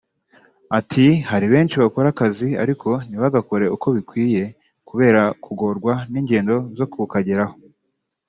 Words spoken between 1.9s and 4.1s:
akazi ariko ntibagakore uko